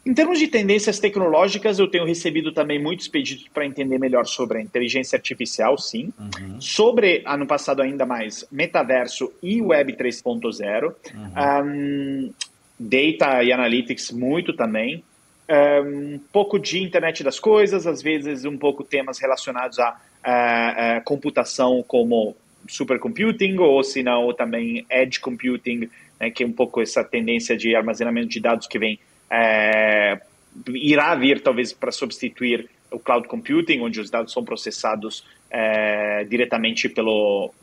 Em 0.05 0.13
termos 0.13 0.39
de 0.39 0.47
tendências 0.47 0.97
tecnológicas, 0.97 1.77
eu 1.77 1.87
tenho 1.87 2.05
recebido 2.05 2.51
também 2.51 2.81
muitos 2.81 3.07
pedidos 3.07 3.47
para 3.53 3.65
entender 3.65 3.99
melhor 3.99 4.25
sobre 4.25 4.57
a 4.57 4.61
inteligência 4.61 5.17
artificial, 5.17 5.77
sim. 5.77 6.11
Uhum. 6.17 6.59
Sobre, 6.59 7.21
ano 7.25 7.45
passado 7.45 7.81
ainda 7.81 8.05
mais, 8.05 8.45
metaverso 8.51 9.31
e 9.43 9.61
web 9.61 9.93
3.0. 9.93 10.95
Uhum. 11.13 11.63
Um, 11.65 12.33
data 12.79 13.43
e 13.43 13.51
analytics 13.51 14.11
muito 14.11 14.53
também. 14.53 15.03
Um 15.51 16.19
pouco 16.31 16.59
de 16.59 16.81
internet 16.83 17.23
das 17.23 17.39
coisas, 17.39 17.87
às 17.87 18.01
vezes 18.01 18.45
um 18.45 18.57
pouco 18.57 18.83
temas 18.83 19.17
relacionados 19.19 19.79
à, 19.79 19.99
à, 20.23 20.97
à 20.97 21.01
computação 21.01 21.83
como 21.87 22.35
supercomputing, 22.67 23.57
ou 23.57 23.83
se 23.83 24.03
não, 24.03 24.31
também 24.33 24.85
edge 24.89 25.19
computing, 25.19 25.89
né, 26.19 26.29
que 26.29 26.43
é 26.43 26.47
um 26.47 26.51
pouco 26.51 26.81
essa 26.81 27.03
tendência 27.03 27.57
de 27.57 27.75
armazenamento 27.75 28.29
de 28.29 28.39
dados 28.39 28.67
que 28.67 28.77
vem 28.77 28.99
é, 29.29 30.19
irá 30.67 31.15
vir 31.15 31.41
talvez 31.41 31.71
para 31.71 31.91
substituir 31.91 32.69
o 32.91 32.99
cloud 32.99 33.27
computing, 33.27 33.81
onde 33.81 33.99
os 33.99 34.09
dados 34.09 34.33
são 34.33 34.43
processados 34.43 35.23
é, 35.49 36.23
diretamente 36.25 36.89
pelo, 36.89 37.53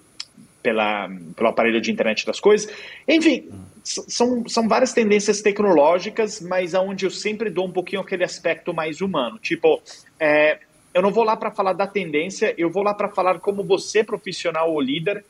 pela, 0.66 1.08
pelo 1.36 1.48
aparelho 1.48 1.80
de 1.80 1.92
internet 1.92 2.26
das 2.26 2.40
coisas. 2.40 2.68
Enfim, 3.06 3.48
são, 3.84 4.48
são 4.48 4.66
várias 4.66 4.92
tendências 4.92 5.40
tecnológicas, 5.40 6.40
mas 6.40 6.74
aonde 6.74 7.06
eu 7.06 7.10
sempre 7.10 7.48
dou 7.48 7.68
um 7.68 7.70
pouquinho 7.70 8.02
aquele 8.02 8.24
aspecto 8.24 8.74
mais 8.74 9.00
humano. 9.00 9.38
Tipo, 9.38 9.80
é, 10.18 10.58
eu 10.92 11.00
não 11.00 11.12
vou 11.12 11.22
lá 11.22 11.36
para 11.36 11.52
falar 11.52 11.72
da 11.72 11.86
tendência, 11.86 12.52
eu 12.58 12.68
vou 12.68 12.82
lá 12.82 12.92
para 12.92 13.08
falar 13.08 13.38
como 13.38 13.62
você, 13.62 14.02
profissional 14.02 14.72
ou 14.72 14.80
líder, 14.80 15.24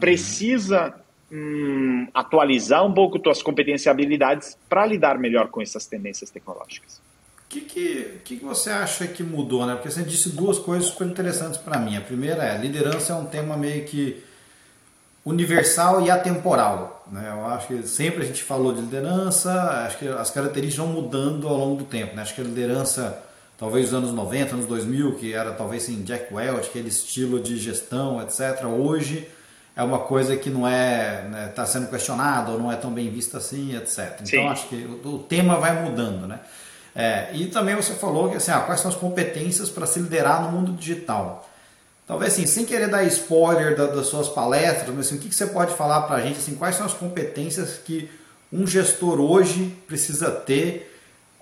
precisa 0.00 0.94
hum, 1.30 2.08
atualizar 2.14 2.82
um 2.86 2.94
pouco 2.94 3.20
suas 3.22 3.42
competências 3.42 3.84
e 3.84 3.90
habilidades 3.90 4.56
para 4.70 4.86
lidar 4.86 5.18
melhor 5.18 5.48
com 5.48 5.60
essas 5.60 5.84
tendências 5.84 6.30
tecnológicas. 6.30 7.02
O 7.44 7.48
que, 7.48 7.60
que, 7.60 8.18
que, 8.24 8.36
você 8.36 8.70
acha 8.70 9.06
que 9.06 9.22
mudou, 9.22 9.66
né? 9.66 9.74
Porque 9.74 9.90
você 9.90 10.02
disse 10.02 10.30
duas 10.30 10.58
coisas 10.58 10.88
super 10.88 11.06
interessantes 11.06 11.58
para 11.58 11.78
mim. 11.78 11.96
A 11.96 12.00
primeira 12.00 12.42
é, 12.42 12.58
liderança 12.58 13.12
é 13.12 13.16
um 13.16 13.26
tema 13.26 13.56
meio 13.56 13.84
que 13.84 14.24
universal 15.26 16.00
e 16.02 16.10
atemporal. 16.10 17.04
Né? 17.10 17.28
Eu 17.28 17.44
acho 17.46 17.66
que 17.66 17.82
sempre 17.82 18.22
a 18.22 18.24
gente 18.24 18.44
falou 18.44 18.72
de 18.72 18.80
liderança, 18.80 19.52
acho 19.84 19.98
que 19.98 20.06
as 20.06 20.30
características 20.30 20.86
vão 20.86 20.94
mudando 20.94 21.48
ao 21.48 21.56
longo 21.56 21.76
do 21.76 21.84
tempo. 21.84 22.14
Né? 22.14 22.22
Acho 22.22 22.32
que 22.32 22.40
a 22.40 22.44
liderança, 22.44 23.18
talvez 23.58 23.90
nos 23.90 24.04
anos 24.04 24.12
90, 24.12 24.54
anos 24.54 24.66
2000, 24.66 25.16
que 25.16 25.34
era 25.34 25.50
talvez 25.50 25.82
assim, 25.82 26.04
Jack 26.04 26.32
Welch, 26.32 26.68
aquele 26.68 26.88
estilo 26.88 27.40
de 27.40 27.58
gestão, 27.58 28.22
etc. 28.22 28.64
Hoje 28.66 29.28
é 29.74 29.82
uma 29.82 29.98
coisa 29.98 30.36
que 30.36 30.48
não 30.48 30.66
é 30.66 31.24
está 31.24 31.28
né, 31.28 31.48
tá 31.48 31.66
sendo 31.66 31.88
questionada 31.88 32.52
ou 32.52 32.58
não 32.58 32.70
é 32.70 32.76
tão 32.76 32.92
bem 32.92 33.10
vista 33.10 33.38
assim, 33.38 33.76
etc. 33.76 34.14
Então 34.14 34.26
Sim. 34.26 34.46
acho 34.46 34.68
que 34.68 34.76
o, 34.76 35.16
o, 35.16 35.18
tema 35.18 35.56
vai 35.56 35.82
mudando, 35.82 36.26
né? 36.28 36.38
É, 36.94 37.28
e 37.34 37.46
também 37.48 37.74
você 37.74 37.92
falou 37.92 38.30
que 38.30 38.36
assim, 38.36 38.52
ah, 38.52 38.60
quais 38.60 38.80
são 38.80 38.90
as 38.90 38.96
competências 38.96 39.68
para 39.68 39.86
se 39.86 39.98
liderar 39.98 40.42
no 40.42 40.52
mundo 40.52 40.72
digital. 40.72 41.46
Talvez 42.06 42.32
assim, 42.32 42.46
sem 42.46 42.64
querer 42.64 42.88
dar 42.88 43.04
spoiler 43.04 43.76
da, 43.76 43.86
das 43.86 44.06
suas 44.06 44.28
palestras, 44.28 44.88
mas 44.94 45.06
assim, 45.06 45.16
o 45.16 45.18
que, 45.18 45.28
que 45.28 45.34
você 45.34 45.46
pode 45.46 45.74
falar 45.74 46.02
para 46.02 46.16
a 46.16 46.20
gente? 46.20 46.38
Assim, 46.38 46.54
quais 46.54 46.76
são 46.76 46.86
as 46.86 46.94
competências 46.94 47.78
que 47.84 48.08
um 48.52 48.66
gestor 48.66 49.20
hoje 49.20 49.76
precisa 49.86 50.30
ter 50.30 50.94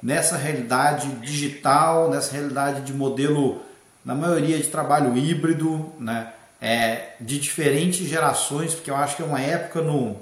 nessa 0.02 0.36
realidade 0.36 1.08
digital, 1.16 2.10
nessa 2.10 2.32
realidade 2.32 2.80
de 2.80 2.92
modelo, 2.92 3.60
na 4.04 4.14
maioria 4.14 4.58
de 4.58 4.68
trabalho 4.68 5.16
híbrido, 5.16 5.92
né? 5.98 6.32
é, 6.64 7.12
de 7.20 7.38
diferentes 7.38 8.08
gerações, 8.08 8.74
porque 8.74 8.90
eu 8.90 8.96
acho 8.96 9.16
que 9.16 9.22
é 9.22 9.26
uma 9.26 9.40
época 9.40 9.82
no. 9.82 10.16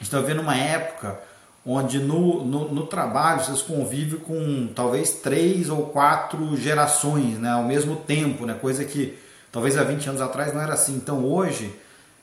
Está 0.00 0.18
vendo 0.18 0.40
uma 0.40 0.56
época 0.56 1.20
onde 1.64 2.00
no, 2.00 2.44
no, 2.44 2.74
no, 2.74 2.86
trabalho 2.88 3.44
vocês 3.44 3.62
convivem 3.62 4.18
com 4.18 4.68
talvez 4.74 5.12
três 5.12 5.70
ou 5.70 5.86
quatro 5.86 6.56
gerações 6.56 7.38
né, 7.38 7.52
ao 7.52 7.62
mesmo 7.62 7.94
tempo, 7.94 8.44
né, 8.44 8.54
coisa 8.60 8.84
que 8.84 9.16
talvez 9.54 9.78
há 9.78 9.84
20 9.84 10.08
anos 10.08 10.20
atrás 10.20 10.52
não 10.52 10.60
era 10.60 10.72
assim. 10.72 10.96
Então 10.96 11.24
hoje, 11.24 11.72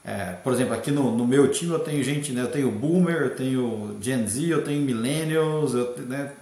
é, 0.03 0.33
por 0.43 0.51
exemplo, 0.51 0.73
aqui 0.73 0.91
no, 0.91 1.15
no, 1.15 1.25
meu 1.25 1.49
time 1.49 1.71
eu 1.71 1.79
tenho 1.79 2.03
gente, 2.03 2.33
né, 2.33 2.41
eu 2.41 2.51
tenho 2.51 2.69
Boomer, 2.69 3.21
eu 3.21 3.35
tenho 3.35 3.97
Gen 4.01 4.27
Z, 4.27 4.53
eu 4.53 4.61
tenho 4.65 4.81
Millennials, 4.81 5.73
eu, 5.73 5.95
né, 5.99 6.33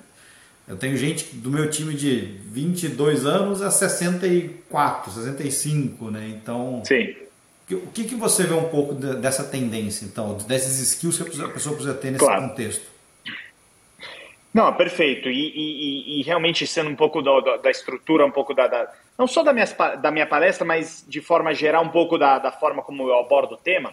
eu 0.68 0.78
tenho 0.78 0.98
gente 0.98 1.36
do 1.36 1.52
meu 1.52 1.70
time 1.70 1.94
de 1.94 2.40
22 2.52 3.24
anos 3.24 3.62
a 3.62 3.70
64, 3.70 5.12
65, 5.12 6.10
né? 6.10 6.28
Então. 6.36 6.82
Sim. 6.86 7.16
O 7.72 7.92
que, 7.92 8.04
que 8.04 8.16
você 8.16 8.46
vê 8.46 8.56
um 8.56 8.70
pouco 8.70 8.96
dessa 8.96 9.44
tendência, 9.44 10.04
então, 10.04 10.36
dessas 10.48 10.80
skills 10.80 11.22
que 11.22 11.40
a 11.40 11.50
pessoa 11.50 11.76
precisa 11.76 11.94
ter 11.94 12.10
nesse 12.10 12.26
claro. 12.26 12.50
contexto? 12.50 12.84
Não, 14.52 14.74
perfeito. 14.74 15.30
E, 15.30 15.52
e, 15.56 16.20
e, 16.20 16.24
realmente 16.24 16.66
sendo 16.66 16.90
um 16.90 16.96
pouco 16.96 17.22
da, 17.22 17.58
da 17.58 17.70
estrutura, 17.70 18.26
um 18.26 18.32
pouco 18.32 18.56
da, 18.56 18.66
da, 18.66 18.92
não 19.20 19.28
só 19.28 19.44
da 19.44 19.52
minha, 19.52 19.66
da 20.02 20.10
minha 20.10 20.26
palestra, 20.26 20.66
mas 20.66 21.06
de 21.06 21.20
forma 21.20 21.54
geral 21.54 21.84
um 21.84 21.90
pouco 21.90 22.18
da, 22.18 22.40
da 22.40 22.54
forma 22.54 22.82
como 22.82 23.04
eu 23.04 23.20
abordo 23.20 23.56
o 23.56 23.58
tema. 23.58 23.92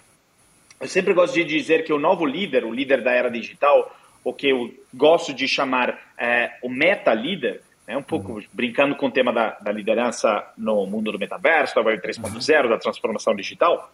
Eu 0.80 0.87
sempre 0.87 1.12
gosto 1.12 1.35
de 1.35 1.42
dizer 1.42 1.85
que 1.85 1.92
o 1.92 1.99
novo 1.99 2.25
líder, 2.25 2.64
o 2.64 2.73
líder 2.73 3.02
da 3.02 3.11
era 3.11 3.28
digital, 3.28 3.92
o 4.23 4.33
que 4.33 4.49
eu 4.49 4.73
gosto 4.95 5.35
de 5.35 5.49
chamar 5.49 5.99
é, 6.16 6.52
o 6.62 6.68
meta-líder, 6.68 7.61
né, 7.88 7.97
um 7.97 8.02
pouco 8.02 8.35
uhum. 8.35 8.45
brincando 8.52 8.95
com 8.95 9.06
o 9.06 9.11
tema 9.11 9.33
da, 9.33 9.50
da, 9.61 9.73
liderança 9.73 10.45
no 10.56 10.87
mundo 10.87 11.11
do 11.11 11.18
metaverso, 11.18 11.75
da 11.75 11.80
Web 11.80 12.02
3.0, 12.02 12.62
uhum. 12.62 12.71
da 12.71 12.78
transformação 12.78 13.35
digital, 13.35 13.90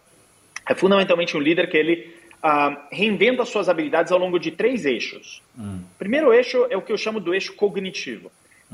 é 0.69 0.75
fundamentalmente 0.75 1.35
um 1.35 1.41
líder 1.41 1.71
que 1.71 1.79
ele 1.79 2.15
uh, 2.45 2.77
reinventa 2.91 3.45
suas 3.47 3.71
habilidades 3.71 4.13
ao 4.13 4.19
longo 4.19 4.39
de 4.39 4.51
três 4.51 4.85
eixos. 4.85 5.43
Uhum. 5.57 5.83
O 5.95 5.99
primeiro 5.99 6.33
eixo 6.33 6.67
é 6.69 6.77
o 6.77 6.83
que 6.83 6.93
eu 6.93 6.99
chamo 6.99 7.21
do 7.21 7.33
eixo 7.33 7.55
cognitivo. 7.55 8.31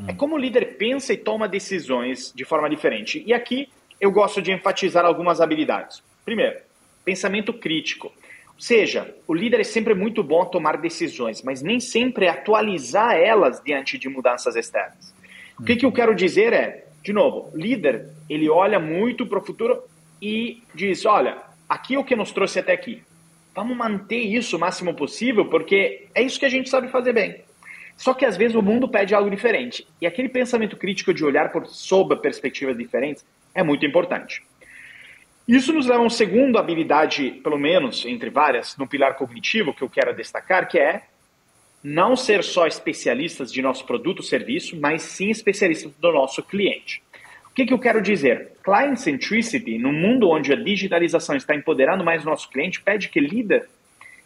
É 0.06 0.12
como 0.12 0.36
o 0.36 0.38
líder 0.38 0.76
pensa 0.76 1.12
e 1.12 1.16
toma 1.16 1.48
decisões 1.48 2.32
de 2.34 2.44
forma 2.44 2.68
diferente. 2.70 3.22
E 3.26 3.32
aqui 3.32 3.68
eu 4.00 4.10
gosto 4.10 4.40
de 4.40 4.52
enfatizar 4.52 5.04
algumas 5.04 5.40
habilidades. 5.40 6.02
Primeiro, 6.24 6.58
pensamento 7.04 7.52
crítico 7.52 8.12
seja, 8.58 9.14
o 9.26 9.32
líder 9.32 9.60
é 9.60 9.64
sempre 9.64 9.94
muito 9.94 10.22
bom 10.22 10.42
a 10.42 10.46
tomar 10.46 10.76
decisões, 10.78 11.42
mas 11.42 11.62
nem 11.62 11.78
sempre 11.78 12.26
é 12.26 12.30
atualizar 12.30 13.14
elas 13.14 13.62
diante 13.62 13.96
de 13.96 14.08
mudanças 14.08 14.56
externas. 14.56 15.14
O 15.58 15.62
que, 15.62 15.76
que 15.76 15.86
eu 15.86 15.92
quero 15.92 16.14
dizer 16.14 16.52
é, 16.52 16.86
de 17.02 17.12
novo, 17.12 17.50
líder, 17.54 18.08
ele 18.28 18.50
olha 18.50 18.80
muito 18.80 19.24
para 19.26 19.38
o 19.38 19.44
futuro 19.44 19.80
e 20.20 20.62
diz, 20.74 21.06
olha, 21.06 21.38
aqui 21.68 21.94
é 21.94 21.98
o 21.98 22.04
que 22.04 22.16
nos 22.16 22.32
trouxe 22.32 22.58
até 22.58 22.72
aqui. 22.72 23.02
Vamos 23.54 23.76
manter 23.76 24.18
isso 24.18 24.56
o 24.56 24.60
máximo 24.60 24.94
possível, 24.94 25.46
porque 25.46 26.06
é 26.14 26.22
isso 26.22 26.38
que 26.38 26.46
a 26.46 26.50
gente 26.50 26.68
sabe 26.68 26.88
fazer 26.88 27.12
bem. 27.12 27.40
Só 27.98 28.14
que 28.14 28.24
às 28.24 28.36
vezes 28.36 28.56
o 28.56 28.62
mundo 28.62 28.88
pede 28.88 29.12
algo 29.12 29.28
diferente. 29.28 29.84
E 30.00 30.06
aquele 30.06 30.28
pensamento 30.28 30.76
crítico 30.76 31.12
de 31.12 31.24
olhar 31.24 31.50
por 31.50 31.66
sob 31.66 32.14
perspectivas 32.16 32.78
diferentes 32.78 33.26
é 33.52 33.60
muito 33.60 33.84
importante. 33.84 34.40
Isso 35.48 35.72
nos 35.72 35.86
leva 35.86 35.98
a 35.98 36.02
uma 36.02 36.10
segunda 36.10 36.60
habilidade, 36.60 37.32
pelo 37.42 37.58
menos 37.58 38.06
entre 38.06 38.30
várias, 38.30 38.76
no 38.76 38.86
pilar 38.86 39.16
cognitivo 39.16 39.74
que 39.74 39.82
eu 39.82 39.90
quero 39.90 40.14
destacar, 40.14 40.68
que 40.68 40.78
é 40.78 41.02
não 41.82 42.14
ser 42.14 42.44
só 42.44 42.68
especialistas 42.68 43.52
de 43.52 43.60
nosso 43.60 43.84
produto 43.84 44.18
ou 44.20 44.24
serviço, 44.24 44.78
mas 44.78 45.02
sim 45.02 45.30
especialistas 45.30 45.90
do 45.98 46.12
nosso 46.12 46.40
cliente. 46.42 47.02
O 47.50 47.54
que, 47.54 47.66
que 47.66 47.74
eu 47.74 47.78
quero 47.80 48.00
dizer? 48.00 48.52
Client 48.62 48.96
centricity, 48.96 49.76
no 49.76 49.92
mundo 49.92 50.30
onde 50.30 50.52
a 50.52 50.56
digitalização 50.56 51.34
está 51.34 51.52
empoderando 51.56 52.04
mais 52.04 52.22
o 52.22 52.26
nosso 52.26 52.48
cliente, 52.48 52.80
pede 52.80 53.08
que 53.08 53.18
líder 53.18 53.68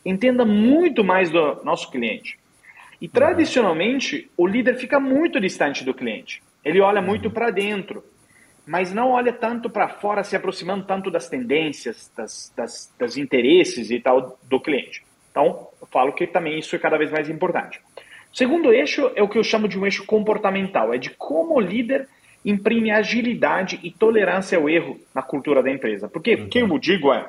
entenda 0.04 0.44
muito 0.44 1.02
mais 1.02 1.30
do 1.30 1.64
nosso 1.64 1.90
cliente. 1.90 2.41
E 3.02 3.08
tradicionalmente, 3.08 4.30
o 4.36 4.46
líder 4.46 4.76
fica 4.76 4.98
muito 4.98 5.38
distante 5.38 5.84
do 5.84 5.92
cliente. 5.92 6.42
Ele 6.64 6.80
olha 6.80 7.02
muito 7.02 7.30
para 7.30 7.50
dentro 7.50 8.02
mas 8.66 8.92
não 8.92 9.10
olha 9.10 9.32
tanto 9.32 9.68
para 9.68 9.88
fora, 9.88 10.22
se 10.22 10.36
aproximando 10.36 10.84
tanto 10.84 11.10
das 11.10 11.28
tendências, 11.28 12.12
das, 12.16 12.52
das, 12.56 12.94
das, 12.98 13.16
interesses 13.16 13.90
e 13.90 13.98
tal 13.98 14.38
do 14.44 14.60
cliente. 14.60 15.02
Então, 15.30 15.68
eu 15.80 15.86
falo 15.88 16.12
que 16.12 16.26
também 16.26 16.58
isso 16.58 16.76
é 16.76 16.78
cada 16.78 16.96
vez 16.96 17.10
mais 17.10 17.28
importante. 17.28 17.80
O 18.32 18.36
segundo 18.36 18.72
eixo 18.72 19.10
é 19.14 19.22
o 19.22 19.28
que 19.28 19.38
eu 19.38 19.44
chamo 19.44 19.66
de 19.66 19.78
um 19.78 19.84
eixo 19.84 20.04
comportamental, 20.06 20.94
é 20.94 20.98
de 20.98 21.10
como 21.10 21.56
o 21.56 21.60
líder 21.60 22.08
imprime 22.44 22.90
agilidade 22.90 23.78
e 23.82 23.90
tolerância 23.90 24.58
ao 24.58 24.68
erro 24.68 25.00
na 25.14 25.22
cultura 25.22 25.62
da 25.62 25.70
empresa. 25.70 26.08
Porque 26.08 26.34
o 26.34 26.48
que 26.48 26.58
eu 26.58 26.78
digo 26.78 27.12
é, 27.12 27.28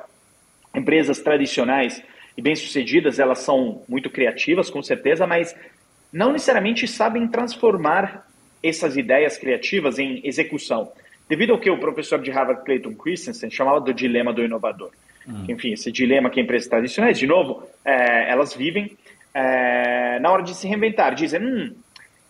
empresas 0.74 1.18
tradicionais 1.20 2.02
e 2.36 2.42
bem-sucedidas, 2.42 3.18
elas 3.18 3.38
são 3.38 3.82
muito 3.88 4.10
criativas, 4.10 4.68
com 4.70 4.82
certeza, 4.82 5.26
mas 5.26 5.54
não 6.12 6.32
necessariamente 6.32 6.86
sabem 6.86 7.28
transformar 7.28 8.26
essas 8.62 8.96
ideias 8.96 9.36
criativas 9.36 9.98
em 9.98 10.20
execução 10.24 10.90
devido 11.28 11.52
ao 11.52 11.58
que 11.58 11.70
o 11.70 11.78
professor 11.78 12.20
de 12.20 12.30
Harvard, 12.30 12.64
Clayton 12.64 12.94
Christensen, 12.94 13.50
chamava 13.50 13.80
do 13.80 13.94
dilema 13.94 14.32
do 14.32 14.42
inovador. 14.42 14.90
Hum. 15.26 15.44
Enfim, 15.48 15.72
esse 15.72 15.90
dilema 15.90 16.30
que 16.30 16.40
empresas 16.40 16.68
tradicionais, 16.68 17.18
de 17.18 17.26
novo, 17.26 17.62
é, 17.84 18.30
elas 18.30 18.54
vivem 18.54 18.96
é, 19.32 20.18
na 20.20 20.30
hora 20.30 20.42
de 20.42 20.54
se 20.54 20.68
reinventar. 20.68 21.14
Dizem, 21.14 21.40
hum, 21.40 21.74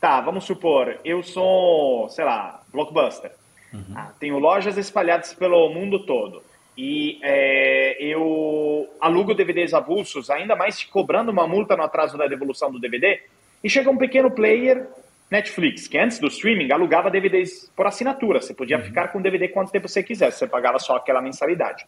tá, 0.01 0.21
vamos 0.21 0.45
supor, 0.45 0.97
eu 1.05 1.23
sou, 1.23 2.09
sei 2.11 2.25
lá, 2.25 2.63
blockbuster. 2.73 3.33
Uhum. 3.73 3.83
Ah, 3.97 4.13
tenho 4.21 4.39
lojas 4.39 4.79
espalhadas 4.79 5.35
pelo 5.35 5.69
mundo 5.71 6.07
todo. 6.07 6.43
E 6.77 7.21
é, 7.23 7.97
eu 8.03 8.89
alugo 9.01 9.35
DVDs 9.35 9.73
avulsos, 9.73 10.29
ainda 10.29 10.57
mais 10.57 10.83
cobrando 10.83 11.31
uma 11.31 11.47
multa 11.47 11.77
no 11.77 11.85
atraso 11.85 12.19
da 12.19 12.27
devolução 12.27 12.71
do 12.71 12.81
DVD. 12.81 13.23
E 13.63 13.71
chega 13.71 13.91
um 13.91 13.97
pequeno 13.97 14.31
player, 14.31 14.87
Netflix, 15.31 15.87
que 15.87 15.97
antes 15.97 16.19
do 16.19 16.27
streaming 16.27 16.73
alugava 16.73 17.11
DVDs 17.11 17.71
por 17.77 17.87
assinatura. 17.87 18.41
Você 18.41 18.53
podia 18.53 18.77
uhum. 18.79 18.85
ficar 18.85 19.09
com 19.09 19.19
o 19.19 19.23
DVD 19.23 19.49
quanto 19.49 19.71
tempo 19.71 19.89
você 19.89 20.03
quisesse, 20.03 20.39
você 20.39 20.47
pagava 20.47 20.79
só 20.79 20.97
aquela 20.97 21.23
mensalidade. 21.23 21.87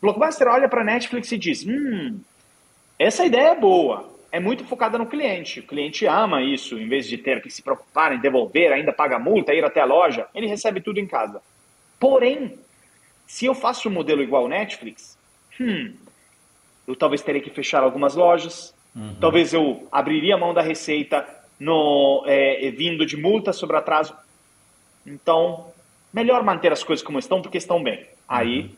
Blockbuster 0.00 0.46
olha 0.46 0.68
para 0.68 0.84
Netflix 0.84 1.32
e 1.32 1.38
diz: 1.38 1.66
Hum, 1.66 2.20
essa 2.98 3.24
ideia 3.26 3.48
é 3.48 3.56
boa, 3.56 4.08
é 4.30 4.38
muito 4.38 4.64
focada 4.64 4.96
no 4.96 5.06
cliente. 5.06 5.60
O 5.60 5.66
cliente 5.66 6.06
ama 6.06 6.42
isso, 6.42 6.78
em 6.78 6.88
vez 6.88 7.06
de 7.08 7.18
ter 7.18 7.42
que 7.42 7.50
se 7.50 7.62
preocupar 7.62 8.12
em 8.12 8.20
devolver, 8.20 8.72
ainda 8.72 8.92
paga 8.92 9.18
multa, 9.18 9.52
ir 9.52 9.64
até 9.64 9.80
a 9.80 9.84
loja, 9.84 10.26
ele 10.34 10.46
recebe 10.46 10.80
tudo 10.80 11.00
em 11.00 11.06
casa. 11.06 11.42
Porém, 11.98 12.58
se 13.28 13.44
eu 13.44 13.54
faço 13.54 13.88
um 13.88 13.92
modelo 13.92 14.22
igual 14.22 14.44
ao 14.44 14.48
Netflix, 14.48 15.16
hum, 15.60 15.92
eu 16.86 16.96
talvez 16.96 17.20
teria 17.20 17.42
que 17.42 17.50
fechar 17.50 17.82
algumas 17.82 18.16
lojas, 18.16 18.74
uhum. 18.96 19.14
talvez 19.20 19.52
eu 19.52 19.86
abriria 19.92 20.34
a 20.34 20.38
mão 20.38 20.54
da 20.54 20.62
receita 20.62 21.28
no 21.60 22.24
é, 22.26 22.70
vindo 22.70 23.04
de 23.04 23.18
multa 23.18 23.52
sobre 23.52 23.76
atraso. 23.76 24.14
Então, 25.06 25.66
melhor 26.12 26.42
manter 26.42 26.72
as 26.72 26.82
coisas 26.82 27.04
como 27.04 27.18
estão, 27.18 27.42
porque 27.42 27.58
estão 27.58 27.82
bem. 27.82 28.06
Aí, 28.26 28.62
uhum. 28.62 28.70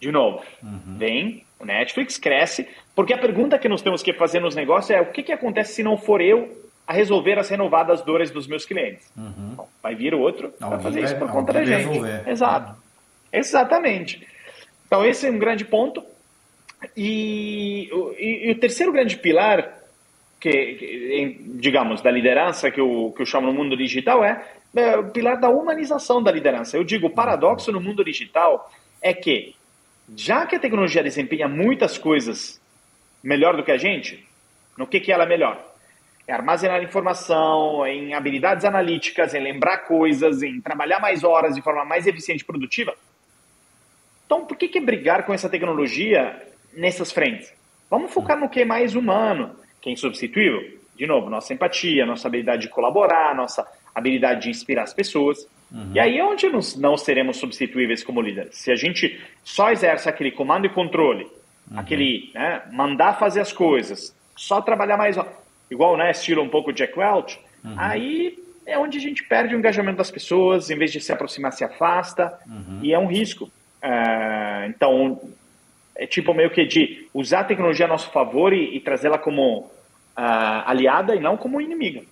de 0.00 0.12
novo, 0.12 0.42
uhum. 0.60 0.98
vem 0.98 1.44
o 1.60 1.64
Netflix, 1.64 2.18
cresce, 2.18 2.68
porque 2.96 3.12
a 3.12 3.18
pergunta 3.18 3.58
que 3.60 3.68
nós 3.68 3.80
temos 3.80 4.02
que 4.02 4.12
fazer 4.12 4.40
nos 4.40 4.56
negócios 4.56 4.90
é 4.90 5.00
o 5.00 5.12
que, 5.12 5.22
que 5.22 5.32
acontece 5.32 5.74
se 5.74 5.82
não 5.84 5.96
for 5.96 6.20
eu 6.20 6.66
a 6.84 6.92
resolver 6.92 7.38
as 7.38 7.48
renovadas 7.48 8.02
dores 8.02 8.32
dos 8.32 8.48
meus 8.48 8.66
clientes? 8.66 9.08
Uhum. 9.16 9.54
Bom, 9.54 9.68
vai 9.80 9.94
vir 9.94 10.14
outro 10.14 10.48
para 10.58 10.80
fazer 10.80 11.04
isso 11.04 11.16
por 11.16 11.30
conta 11.30 11.52
da 11.52 11.64
gente. 11.64 11.86
Resolver. 11.86 12.28
Exato. 12.28 12.85
Exatamente. 13.36 14.26
Então, 14.86 15.04
esse 15.04 15.26
é 15.26 15.30
um 15.30 15.38
grande 15.38 15.64
ponto. 15.64 16.02
E, 16.96 17.90
e, 18.18 18.48
e 18.48 18.52
o 18.52 18.58
terceiro 18.58 18.92
grande 18.92 19.16
pilar, 19.16 19.78
que, 20.40 20.50
que, 20.50 21.40
digamos, 21.54 22.00
da 22.00 22.10
liderança 22.10 22.70
que 22.70 22.80
eu, 22.80 23.12
que 23.14 23.22
eu 23.22 23.26
chamo 23.26 23.46
no 23.46 23.52
mundo 23.52 23.76
digital 23.76 24.24
é, 24.24 24.46
é 24.74 24.96
o 24.96 25.10
pilar 25.10 25.38
da 25.38 25.50
humanização 25.50 26.22
da 26.22 26.32
liderança. 26.32 26.76
Eu 26.76 26.84
digo, 26.84 27.08
o 27.08 27.14
paradoxo 27.14 27.72
no 27.72 27.80
mundo 27.80 28.04
digital 28.04 28.70
é 29.02 29.12
que, 29.12 29.54
já 30.14 30.46
que 30.46 30.56
a 30.56 30.60
tecnologia 30.60 31.02
desempenha 31.02 31.48
muitas 31.48 31.98
coisas 31.98 32.60
melhor 33.22 33.56
do 33.56 33.64
que 33.64 33.72
a 33.72 33.78
gente, 33.78 34.26
no 34.78 34.86
que, 34.86 35.00
que 35.00 35.12
ela 35.12 35.24
é 35.24 35.28
melhor? 35.28 35.62
É 36.28 36.32
armazenar 36.32 36.82
informação, 36.82 37.86
em 37.86 38.14
habilidades 38.14 38.64
analíticas, 38.64 39.34
em 39.34 39.42
lembrar 39.42 39.78
coisas, 39.78 40.42
em 40.42 40.60
trabalhar 40.60 41.00
mais 41.00 41.22
horas 41.22 41.54
de 41.54 41.62
forma 41.62 41.84
mais 41.84 42.06
eficiente 42.06 42.42
e 42.42 42.46
produtiva. 42.46 42.94
Então, 44.26 44.44
por 44.44 44.56
que, 44.56 44.68
que 44.68 44.80
brigar 44.80 45.24
com 45.24 45.32
essa 45.32 45.48
tecnologia 45.48 46.36
nessas 46.74 47.12
frentes? 47.12 47.52
Vamos 47.88 48.12
focar 48.12 48.38
no 48.38 48.48
que 48.48 48.60
é 48.60 48.64
mais 48.64 48.94
humano, 48.94 49.54
que 49.80 49.88
é 49.88 49.92
insubstituível. 49.92 50.76
De 50.96 51.06
novo, 51.06 51.30
nossa 51.30 51.54
empatia, 51.54 52.04
nossa 52.04 52.26
habilidade 52.26 52.62
de 52.62 52.68
colaborar, 52.68 53.34
nossa 53.34 53.66
habilidade 53.94 54.42
de 54.42 54.50
inspirar 54.50 54.82
as 54.82 54.92
pessoas. 54.92 55.46
Uhum. 55.70 55.92
E 55.94 56.00
aí 56.00 56.18
é 56.18 56.24
onde 56.24 56.48
nós 56.48 56.76
não 56.76 56.96
seremos 56.96 57.36
substituíveis 57.36 58.02
como 58.02 58.20
líderes. 58.20 58.56
Se 58.56 58.70
a 58.70 58.76
gente 58.76 59.20
só 59.44 59.70
exerce 59.70 60.08
aquele 60.08 60.30
comando 60.30 60.66
e 60.66 60.70
controle, 60.70 61.24
uhum. 61.70 61.78
aquele 61.78 62.30
né, 62.34 62.62
mandar 62.72 63.18
fazer 63.18 63.40
as 63.40 63.52
coisas, 63.52 64.14
só 64.34 64.60
trabalhar 64.60 64.96
mais, 64.96 65.16
igual, 65.70 65.96
né, 65.96 66.10
estilo 66.10 66.42
um 66.42 66.48
pouco 66.48 66.72
Jack 66.72 66.98
Welch, 66.98 67.38
uhum. 67.64 67.74
aí 67.76 68.38
é 68.64 68.78
onde 68.78 68.98
a 68.98 69.00
gente 69.00 69.22
perde 69.22 69.54
o 69.54 69.58
engajamento 69.58 69.98
das 69.98 70.10
pessoas, 70.10 70.70
em 70.70 70.76
vez 70.76 70.90
de 70.92 71.00
se 71.00 71.12
aproximar, 71.12 71.52
se 71.52 71.64
afasta, 71.64 72.38
uhum. 72.46 72.80
e 72.82 72.92
é 72.92 72.98
um 72.98 73.06
risco. 73.06 73.50
Uh, 73.86 74.66
então, 74.66 75.20
é 75.94 76.06
tipo 76.06 76.34
meio 76.34 76.50
que 76.50 76.64
de 76.66 77.08
usar 77.14 77.40
a 77.40 77.44
tecnologia 77.44 77.86
a 77.86 77.88
nosso 77.88 78.10
favor 78.10 78.52
e, 78.52 78.76
e 78.76 78.80
trazê-la 78.80 79.16
como 79.16 79.60
uh, 79.60 79.70
aliada 80.16 81.14
e 81.14 81.20
não 81.20 81.36
como 81.36 81.60
inimiga. 81.60 82.02